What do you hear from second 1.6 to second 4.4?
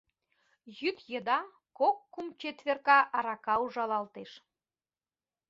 кок-кум четверка арака ужалалтеш.